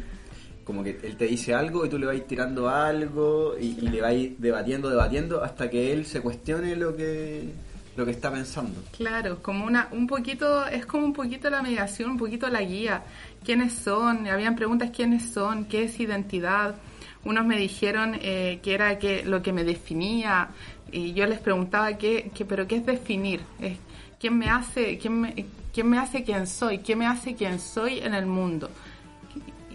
[0.65, 4.01] como que él te dice algo y tú le vais tirando algo y, y le
[4.01, 7.53] vais debatiendo, debatiendo hasta que él se cuestione lo que,
[7.97, 8.83] lo que está pensando.
[8.97, 13.03] Claro, como una, un poquito, es como un poquito la mediación, un poquito la guía.
[13.45, 14.27] ¿Quiénes son?
[14.27, 15.65] Habían preguntas, ¿quiénes son?
[15.65, 16.77] ¿Qué es identidad?
[17.25, 20.51] Unos me dijeron eh, que era que lo que me definía
[20.93, 23.79] y yo les preguntaba qué, qué pero qué es definir, es
[24.19, 28.01] quién me hace, quién me, quién me hace quién soy, qué me hace quién soy
[28.01, 28.71] en el mundo.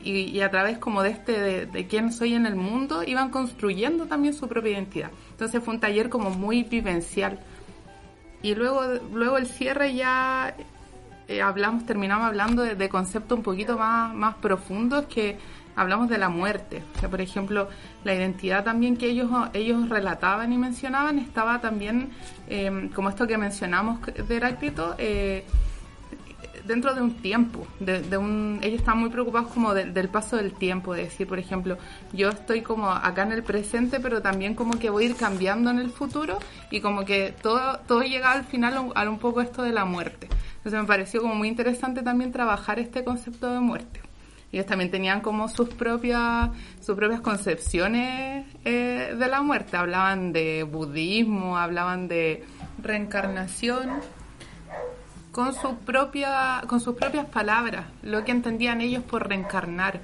[0.03, 3.29] Y, y a través como de este de, de quién soy en el mundo iban
[3.29, 5.11] construyendo también su propia identidad.
[5.31, 7.39] Entonces fue un taller como muy vivencial.
[8.45, 10.55] Y luego, luego el cierre ya
[11.27, 15.39] eh, hablamos, terminamos hablando de, de conceptos un poquito más, más profundos que
[15.75, 16.83] hablamos de la muerte.
[16.95, 17.69] O sea, por ejemplo,
[18.03, 22.11] la identidad también que ellos, ellos relataban y mencionaban estaba también,
[22.47, 25.43] eh, como esto que mencionamos de Heráclito, eh,
[26.67, 30.35] dentro de un tiempo, de, de un, ellos están muy preocupados como de- del paso
[30.37, 31.77] del tiempo, de decir, por ejemplo,
[32.13, 35.69] yo estoy como acá en el presente, pero también como que voy a ir cambiando
[35.69, 36.37] en el futuro
[36.71, 40.27] y como que todo, todo llega al final a un, poco esto de la muerte.
[40.57, 44.01] Entonces me pareció como muy interesante también trabajar este concepto de muerte.
[44.51, 46.49] Ellos también tenían como sus propias,
[46.79, 49.75] sus propias concepciones eh, de la muerte.
[49.75, 52.43] Hablaban de budismo, hablaban de
[52.81, 53.89] reencarnación
[55.35, 59.99] con su propia con sus propias palabras lo que entendían ellos por reencarnar.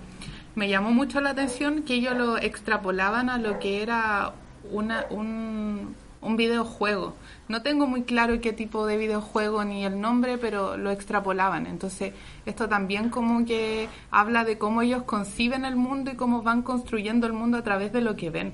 [0.56, 4.34] Me llamó mucho la atención que ellos lo extrapolaban a lo que era
[4.70, 7.16] una, un, un videojuego.
[7.48, 11.66] No tengo muy claro qué tipo de videojuego ni el nombre pero lo extrapolaban.
[11.66, 12.14] Entonces
[12.46, 17.26] esto también como que habla de cómo ellos conciben el mundo y cómo van construyendo
[17.26, 18.52] el mundo a través de lo que ven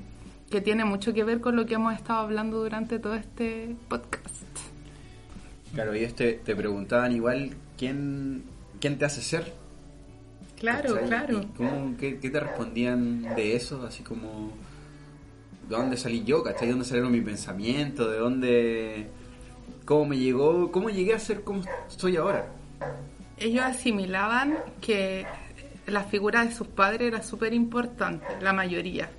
[0.52, 4.67] que tiene mucho que ver con lo que hemos estado hablando durante todo este podcast
[5.78, 8.44] Claro, ellos te, te preguntaban igual quién,
[8.82, 9.54] quién te hace ser.
[10.60, 11.08] claro ¿cachai?
[11.08, 13.86] claro ¿Y cómo, qué, qué te respondían de eso?
[13.86, 14.52] Así como,
[15.70, 16.42] ¿de dónde salí yo?
[16.42, 16.66] ¿Cachai?
[16.66, 18.10] ¿De dónde salieron mis pensamientos?
[18.10, 19.08] ¿De dónde...
[19.86, 20.72] ¿Cómo me llegó?
[20.72, 22.48] ¿Cómo llegué a ser como soy ahora?
[23.38, 25.28] ellos asimilaban que
[25.86, 29.12] la figura de sus padres era súper importante, la mayoría.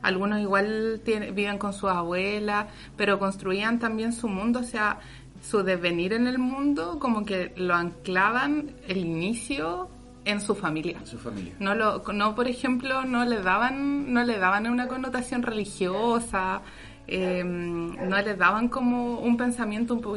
[0.00, 5.00] Algunos igual tienen- viven con sus abuelas, pero construían también su mundo, o sea,
[5.48, 9.88] su devenir en el mundo, como que lo anclaban el inicio
[10.24, 10.96] en su familia.
[10.98, 11.52] En su familia.
[11.58, 16.62] No, lo, no por ejemplo, no le daban, no le daban una connotación religiosa,
[17.06, 20.16] eh, no le daban como un pensamiento un po-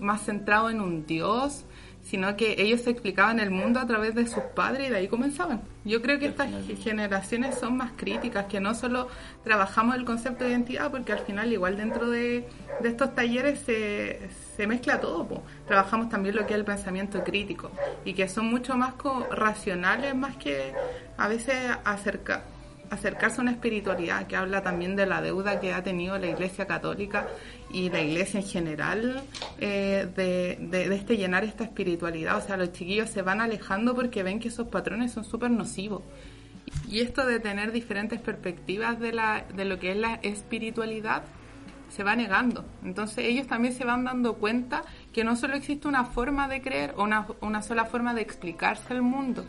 [0.00, 1.64] más centrado en un Dios,
[2.04, 5.08] sino que ellos se explicaban el mundo a través de sus padres y de ahí
[5.08, 5.62] comenzaban.
[5.84, 6.48] Yo creo que estas
[6.82, 9.08] generaciones son más críticas, que no solo
[9.42, 12.44] trabajamos el concepto de identidad, porque al final igual dentro de,
[12.80, 14.20] de estos talleres se,
[14.56, 15.26] se mezcla todo.
[15.26, 15.42] po.
[15.66, 17.70] Trabajamos también lo que es el pensamiento crítico
[18.04, 20.72] y que son mucho más co- racionales, más que
[21.18, 22.44] a veces acerca,
[22.92, 26.66] acercarse a una espiritualidad que habla también de la deuda que ha tenido la Iglesia
[26.66, 27.26] Católica
[27.72, 29.22] y la Iglesia en general
[29.58, 32.36] eh, de, de- este llenar esta espiritualidad.
[32.36, 36.02] O sea, los chiquillos se van alejando porque ven que esos patrones son súper nocivos.
[36.88, 41.22] Y esto de tener diferentes perspectivas de, la, de lo que es la espiritualidad
[41.88, 42.64] se va negando.
[42.84, 46.94] Entonces ellos también se van dando cuenta que no solo existe una forma de creer
[46.96, 49.44] o una, una sola forma de explicarse el mundo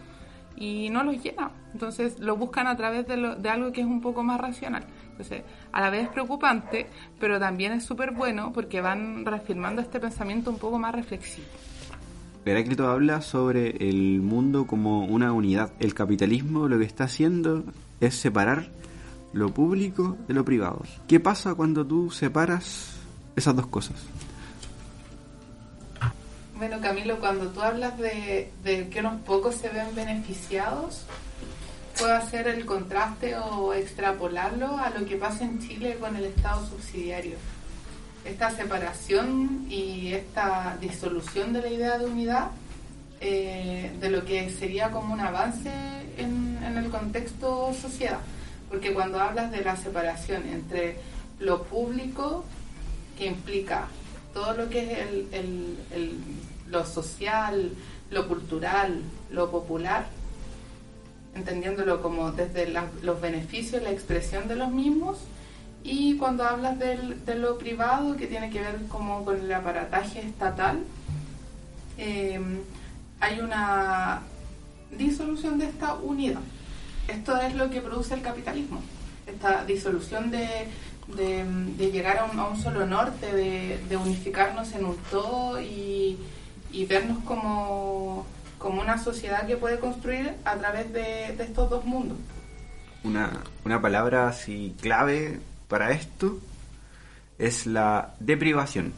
[0.57, 1.51] y no los llena.
[1.73, 4.83] Entonces lo buscan a través de, lo- de algo que es un poco más racional.
[5.11, 6.87] Entonces a la vez es preocupante,
[7.19, 11.47] pero también es súper bueno porque van reafirmando este pensamiento un poco más reflexivo.
[12.45, 15.71] Heráclito habla sobre el mundo como una unidad.
[15.79, 17.63] El capitalismo lo que está haciendo
[18.01, 18.67] es separar
[19.31, 20.81] lo público de lo privado.
[21.07, 22.97] ¿Qué pasa cuando tú separas
[23.37, 23.95] esas dos cosas?
[26.65, 31.01] Bueno, Camilo, cuando tú hablas de, que unos pocos se ven beneficiados,
[31.99, 36.65] puedo hacer el contraste o extrapolarlo a lo que pasa en Chile con el Estado
[36.65, 37.35] subsidiario.
[38.23, 42.51] Esta separación y esta disolución de la idea de unidad,
[43.19, 45.69] eh, de lo que sería como un avance
[46.17, 48.19] en, en el contexto sociedad.
[48.69, 50.95] Porque cuando hablas de la separación entre
[51.39, 52.45] lo público,
[53.17, 53.89] que implica
[54.33, 54.99] todo lo que es
[55.31, 55.77] el,
[56.73, 57.71] lo social,
[58.11, 60.07] lo cultural, lo popular,
[61.35, 65.19] entendiéndolo como desde los beneficios, la expresión de los mismos,
[65.83, 70.19] y cuando hablas del, de lo privado, que tiene que ver como con el aparataje
[70.21, 70.79] estatal,
[71.97, 72.39] eh,
[73.19, 74.21] hay una
[74.97, 76.41] disolución de esta unidad.
[77.07, 78.81] Esto es lo que produce el capitalismo,
[79.27, 80.47] esta disolución de,
[81.07, 86.17] de, llegar a un, a un, solo norte, de, de, unificarnos en un todo y,
[86.73, 88.25] y vernos como,
[88.57, 92.17] como, una sociedad que puede construir a través de, de estos dos mundos.
[93.03, 93.31] Una,
[93.63, 96.39] una, palabra así clave para esto
[97.37, 98.91] es la deprivación.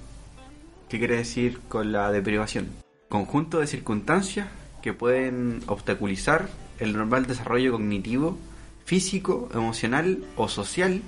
[0.89, 2.69] ¿Qué quiere decir con la deprivación?
[3.09, 4.47] Conjunto de circunstancias
[4.81, 6.47] que pueden obstaculizar
[6.79, 8.37] el normal desarrollo cognitivo,
[8.85, 11.01] físico, emocional o social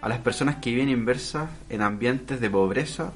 [0.00, 3.12] a las personas que viven inversas en ambientes de pobreza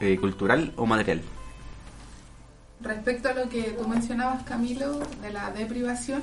[0.00, 1.22] eh, cultural o material.
[2.84, 6.22] Respecto a lo que tú mencionabas, Camilo, de la deprivación,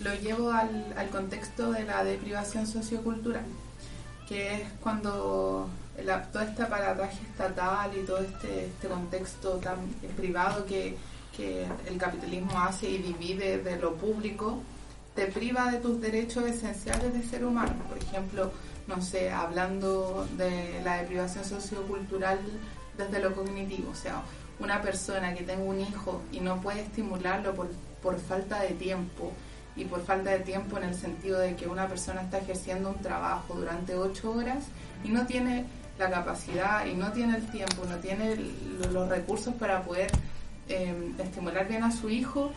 [0.00, 3.44] lo llevo al, al contexto de la deprivación sociocultural,
[4.26, 9.76] que es cuando este aparataje estatal y todo este, este contexto tan
[10.16, 10.96] privado que,
[11.36, 14.62] que el capitalismo hace y divide de lo público,
[15.14, 17.74] te priva de tus derechos esenciales de ser humano.
[17.86, 18.50] Por ejemplo,
[18.86, 22.38] no sé, hablando de la deprivación sociocultural
[22.96, 24.22] desde lo cognitivo, o sea,
[24.62, 27.70] una persona que tenga un hijo y no puede estimularlo por,
[28.02, 29.32] por falta de tiempo,
[29.74, 32.98] y por falta de tiempo en el sentido de que una persona está ejerciendo un
[33.00, 34.64] trabajo durante ocho horas
[35.02, 35.64] y no tiene
[35.98, 38.36] la capacidad y no tiene el tiempo, no tiene
[38.92, 40.10] los recursos para poder
[40.68, 42.52] eh, estimular bien a su hijo,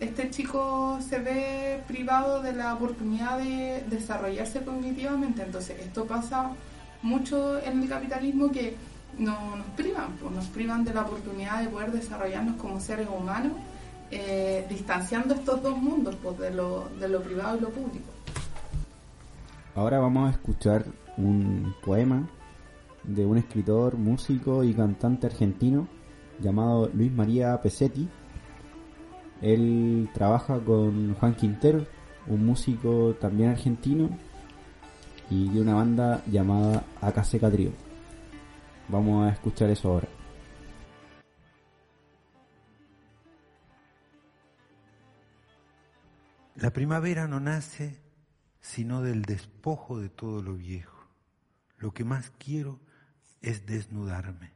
[0.00, 5.42] este chico se ve privado de la oportunidad de desarrollarse cognitivamente.
[5.42, 6.52] Entonces, esto pasa
[7.02, 8.76] mucho en el capitalismo que
[9.20, 13.52] no, nos privan, pues, nos privan de la oportunidad de poder desarrollarnos como seres humanos,
[14.10, 18.10] eh, distanciando estos dos mundos, pues, de, lo, de lo privado y lo público.
[19.74, 20.84] Ahora vamos a escuchar
[21.16, 22.28] un poema
[23.04, 25.86] de un escritor, músico y cantante argentino
[26.40, 28.08] llamado Luis María Pesetti.
[29.40, 31.86] Él trabaja con Juan Quintero,
[32.26, 34.10] un músico también argentino,
[35.30, 37.70] y de una banda llamada Acaseca Trio.
[38.90, 40.08] Vamos a escuchar eso ahora.
[46.56, 48.00] La primavera no nace
[48.60, 51.06] sino del despojo de todo lo viejo.
[51.78, 52.80] Lo que más quiero
[53.42, 54.52] es desnudarme.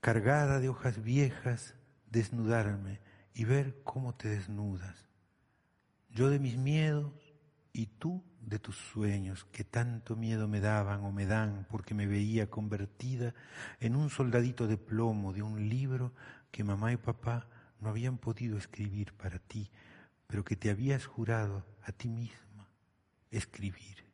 [0.00, 1.74] Cargada de hojas viejas,
[2.10, 3.00] desnudarme
[3.34, 5.10] y ver cómo te desnudas.
[6.08, 7.12] Yo de mis miedos
[7.72, 12.06] y tú de tus sueños que tanto miedo me daban o me dan porque me
[12.06, 13.34] veía convertida
[13.78, 16.12] en un soldadito de plomo de un libro
[16.50, 17.46] que mamá y papá
[17.80, 19.70] no habían podido escribir para ti,
[20.26, 22.68] pero que te habías jurado a ti misma
[23.30, 24.04] escribir,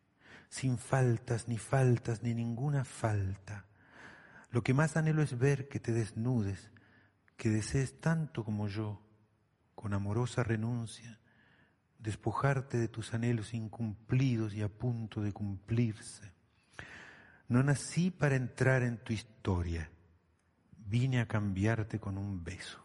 [0.49, 3.67] sin faltas ni faltas ni ninguna falta.
[4.51, 6.71] Lo que más anhelo es ver que te desnudes,
[7.37, 9.03] que desees tanto como yo,
[9.75, 11.19] con amorosa renuncia,
[11.99, 16.33] despojarte de tus anhelos incumplidos y a punto de cumplirse.
[17.49, 19.91] No nací para entrar en tu historia,
[20.79, 22.85] vine a cambiarte con un beso.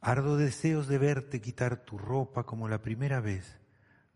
[0.00, 3.58] Ardo deseos de verte quitar tu ropa como la primera vez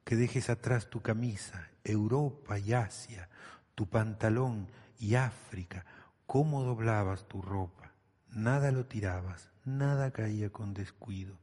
[0.05, 3.29] que dejes atrás tu camisa, Europa y Asia,
[3.75, 5.85] tu pantalón y África,
[6.27, 7.93] cómo doblabas tu ropa,
[8.31, 11.39] nada lo tirabas, nada caía con descuido,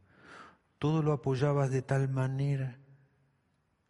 [0.86, 2.78] todo lo apoyabas de tal manera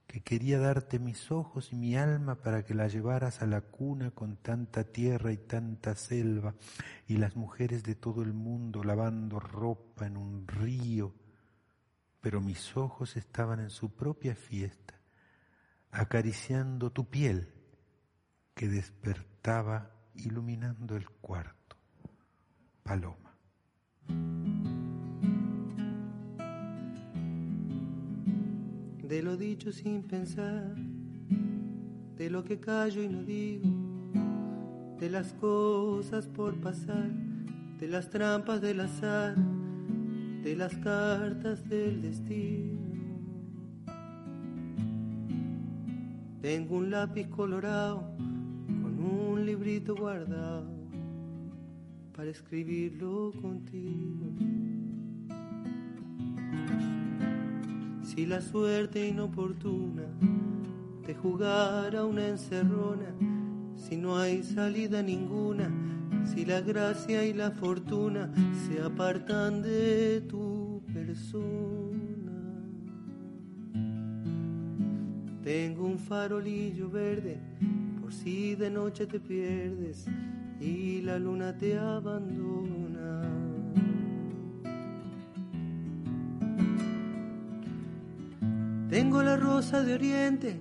[0.08, 4.12] que quería darte mis ojos y mi alma para que la llevaras a la cuna
[4.12, 6.56] con tanta tierra y tanta selva,
[7.06, 11.14] y las mujeres de todo el mundo lavando ropa en un río,
[12.22, 14.98] pero mis ojos estaban en su propia fiesta,
[15.92, 17.54] acariciando tu piel
[18.54, 21.76] que despertaba iluminando el cuarto.
[22.84, 23.25] Paloma.
[29.08, 30.76] De lo dicho sin pensar,
[32.18, 33.70] de lo que callo y no digo,
[35.00, 37.12] de las cosas por pasar,
[37.80, 39.36] de las trampas del azar,
[40.44, 42.80] de las cartas del destino.
[46.42, 48.02] Tengo un lápiz colorado
[48.68, 50.66] con un librito guardado
[52.16, 54.32] para escribirlo contigo.
[58.16, 60.04] Si la suerte inoportuna
[61.06, 63.14] te jugara una encerrona,
[63.76, 65.70] si no hay salida ninguna,
[66.24, 68.32] si la gracia y la fortuna
[68.66, 72.32] se apartan de tu persona.
[75.44, 77.38] Tengo un farolillo verde
[78.00, 80.06] por si de noche te pierdes
[80.62, 82.65] y la luna te abandona.
[89.16, 90.60] Tengo la rosa de oriente,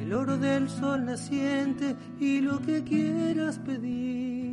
[0.00, 4.52] el oro del sol naciente y lo que quieras pedir.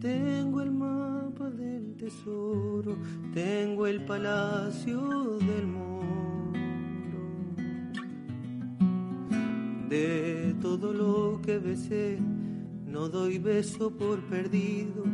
[0.00, 2.98] Tengo el mapa del tesoro,
[3.32, 6.34] tengo el palacio del moro.
[9.88, 12.18] De todo lo que besé,
[12.88, 15.04] no doy beso por perdido,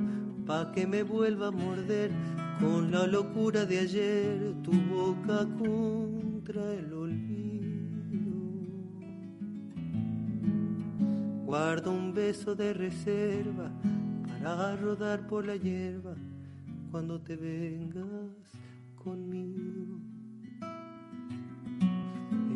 [0.46, 2.11] pa' que me vuelva a morder
[2.61, 7.32] con la locura de ayer, tu boca contra el olvido.
[11.44, 13.70] Guardo un beso de reserva
[14.26, 16.14] para rodar por la hierba
[16.90, 18.36] cuando te vengas
[18.96, 19.98] conmigo.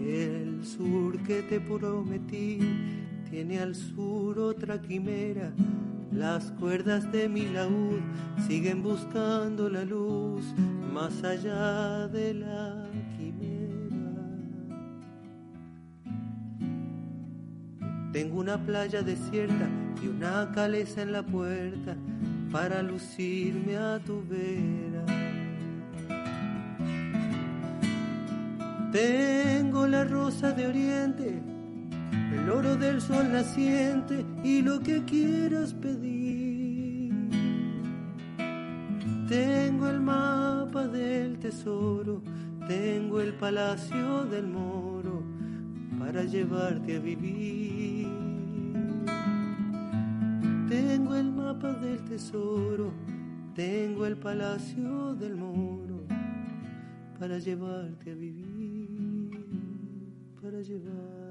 [0.07, 2.59] El sur que te prometí
[3.30, 5.53] tiene al sur otra quimera.
[6.16, 8.00] Las cuerdas de mi laúd
[8.48, 10.46] siguen buscando la luz
[10.90, 12.86] más allá de la
[13.18, 14.24] quimera.
[18.14, 19.68] Tengo una playa desierta
[20.02, 21.94] y una caleza en la puerta
[22.50, 25.04] para lucirme a tu vera.
[28.90, 31.42] Tengo la rosa de oriente,
[32.12, 37.12] el oro del sol naciente y lo que quieras pedir.
[39.28, 42.22] Tengo el mapa del tesoro,
[42.68, 45.22] tengo el palacio del moro
[45.98, 48.07] para llevarte a vivir.
[50.68, 52.92] Tengo el mapa del tesoro,
[53.54, 56.04] tengo el palacio del moro
[57.18, 59.30] para llevarte a vivir,
[60.40, 61.25] para llevarte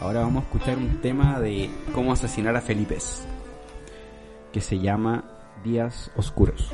[0.00, 2.98] Ahora vamos a escuchar un tema de cómo asesinar a Felipe,
[4.52, 5.24] que se llama
[5.64, 6.72] Días Oscuros.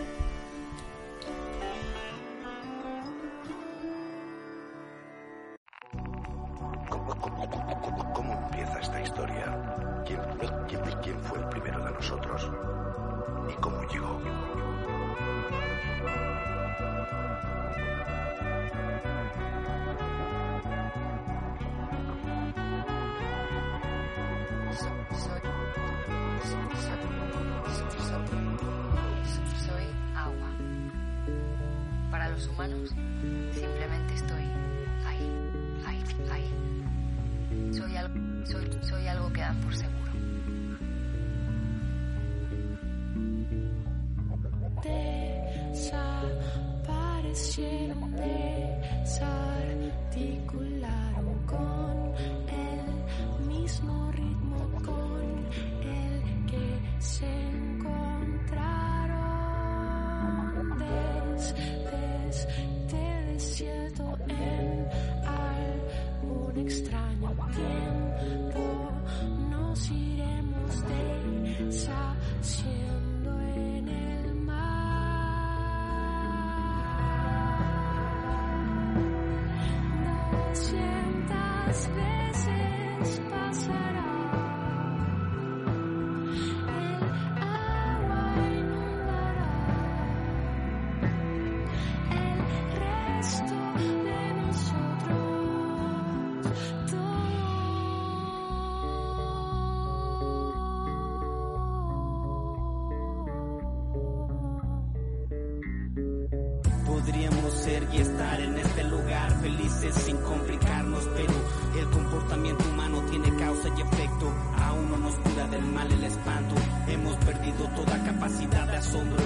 [107.93, 111.33] y estar en este lugar felices sin complicarnos, pero
[111.79, 116.55] el comportamiento humano tiene causa y efecto, aún no nos cura del mal el espanto,
[116.87, 119.25] hemos perdido toda capacidad de asombro,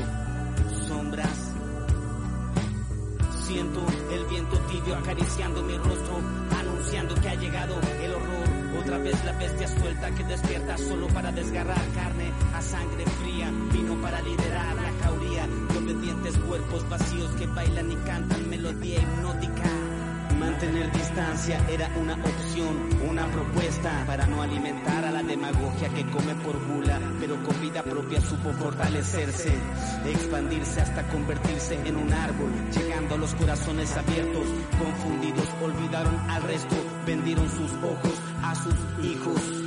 [0.88, 1.54] sombras.
[3.46, 6.18] Siento el viento tibio acariciando mi rostro,
[6.58, 8.80] anunciando que ha llegado el horror.
[8.80, 13.50] Otra vez la bestia suelta que despierta solo para desgarrar carne a sangre fría.
[13.72, 18.43] Vino para liderar la cauría de obedientes cuerpos vacíos que bailan y cantan
[18.74, 19.70] melodía hipnótica.
[20.38, 26.34] Mantener distancia era una opción, una propuesta para no alimentar a la demagogia que come
[26.36, 29.52] por gula, pero con vida propia supo fortalecerse,
[30.06, 34.46] expandirse hasta convertirse en un árbol, llegando a los corazones abiertos,
[34.78, 39.64] confundidos, olvidaron al resto, vendieron sus ojos a sus hijos.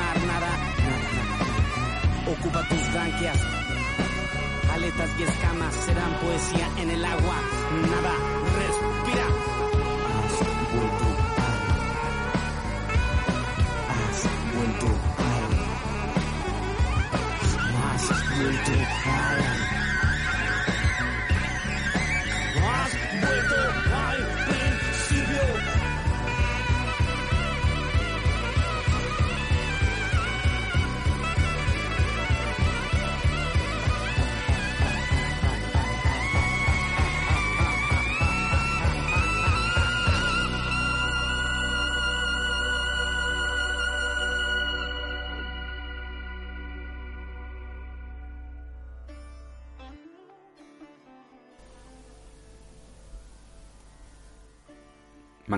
[0.00, 0.52] Mar, nada.
[2.32, 3.38] Ocupa tus branquias.
[4.74, 7.36] Aletas y escamas serán poesía en el agua.
[7.92, 8.14] Nada,
[8.58, 9.26] respira.
[10.16, 10.34] Has
[10.74, 11.06] vuelto
[11.48, 11.60] al.
[13.94, 14.18] Has
[14.54, 14.88] vuelto
[15.28, 15.52] al.
[17.82, 18.04] Has
[18.36, 18.74] vuelto
[19.18, 19.69] al.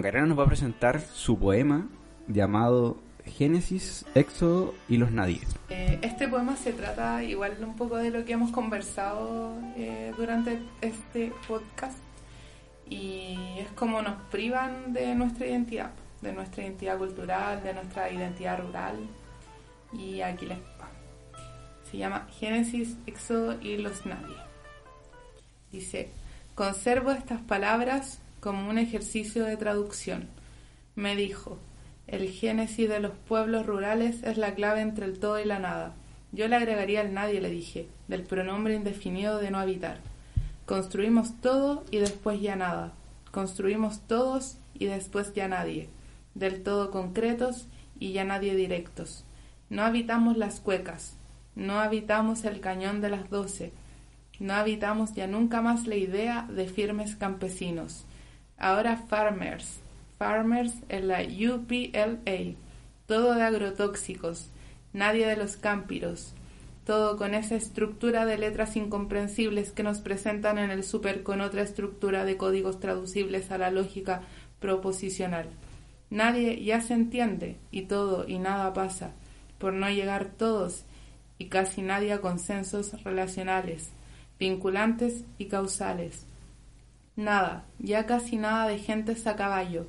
[0.03, 1.87] Macarena nos va a presentar su poema
[2.27, 5.39] llamado Génesis, Éxodo y los Nadie.
[5.69, 10.61] Eh, este poema se trata igual un poco de lo que hemos conversado eh, durante
[10.81, 11.99] este podcast
[12.91, 18.59] y es como nos privan de nuestra identidad, de nuestra identidad cultural, de nuestra identidad
[18.59, 18.97] rural
[19.93, 20.91] y aquí les va.
[21.89, 24.35] Se llama Génesis, Éxodo y los Nadie.
[25.71, 26.11] Dice,
[26.57, 30.27] conservo estas palabras como un ejercicio de traducción.
[30.97, 31.59] Me dijo,
[32.09, 35.95] el génesis de los pueblos rurales es la clave entre el todo y la nada.
[36.33, 40.01] Yo le agregaría el nadie, le dije, del pronombre indefinido de no habitar.
[40.67, 42.95] Construimos todo y después ya nada.
[43.31, 45.89] Construimos todos y después ya nadie.
[46.35, 47.69] Del todo concretos
[48.01, 49.25] y ya nadie directos.
[49.71, 51.17] No habitamos las cuecas.
[51.55, 53.73] No habitamos el cañón de las doce.
[54.41, 58.05] No habitamos ya nunca más la idea de firmes campesinos.
[58.63, 59.81] Ahora farmers.
[60.19, 62.55] Farmers en la UPLA.
[63.07, 64.51] Todo de agrotóxicos.
[64.93, 66.33] Nadie de los cámpiros.
[66.87, 71.63] Todo con esa estructura de letras incomprensibles que nos presentan en el super con otra
[71.63, 74.23] estructura de códigos traducibles a la lógica
[74.61, 75.49] proposicional.
[76.09, 79.11] Nadie ya se entiende y todo y nada pasa,
[79.59, 80.85] por no llegar todos
[81.37, 83.91] y casi nadie a consensos relacionales,
[84.39, 86.27] vinculantes y causales.
[87.17, 89.87] Nada, ya casi nada de gentes a caballo,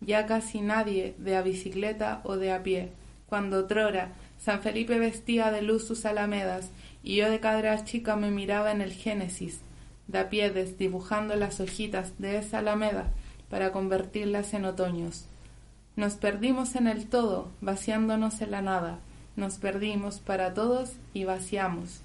[0.00, 2.90] ya casi nadie de a bicicleta o de a pie.
[3.26, 6.70] Cuando trora, San Felipe vestía de luz sus alamedas
[7.02, 9.60] y yo de cadera chica me miraba en el Génesis,
[10.06, 13.10] de a pie desdibujando las hojitas de esa alameda
[13.48, 15.26] para convertirlas en otoños.
[15.94, 18.98] Nos perdimos en el todo, vaciándonos en la nada.
[19.36, 22.00] Nos perdimos para todos y vaciamos.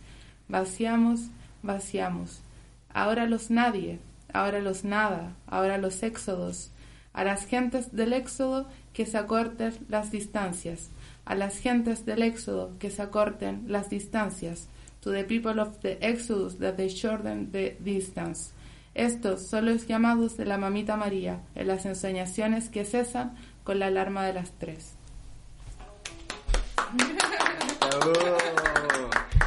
[0.50, 1.30] Vaciamos,
[1.64, 2.42] vaciamos.
[2.90, 4.00] Ahora los nadie,
[4.38, 6.72] ahora los nada, ahora los éxodos,
[7.18, 10.92] A las gentes del Éxodo que se acorten las distancias.
[11.26, 14.68] A las gentes del Éxodo que se acorten las distancias.
[15.02, 18.52] To the people of the Exodus that they shorten the distance.
[18.94, 23.88] Estos son los llamados de la mamita María en las ensoñaciones que cesan con la
[23.88, 24.94] alarma de las tres.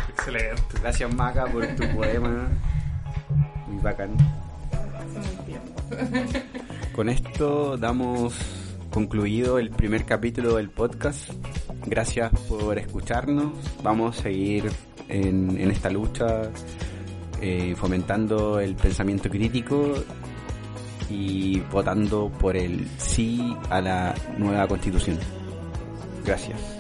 [0.08, 0.62] Excelente.
[0.80, 2.48] Gracias Maca por tu poema.
[3.68, 4.16] Muy bacán.
[6.94, 8.34] Con esto damos
[8.90, 11.30] concluido el primer capítulo del podcast.
[11.86, 13.52] Gracias por escucharnos.
[13.82, 14.70] Vamos a seguir
[15.08, 16.50] en, esta lucha
[17.40, 19.94] eh, fomentando el pensamiento crítico
[21.08, 25.18] y votando por el sí a la nueva constitución.
[26.24, 26.79] Gracias.